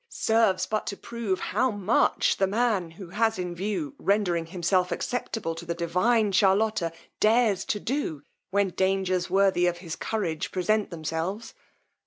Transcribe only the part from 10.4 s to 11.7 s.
present themselves.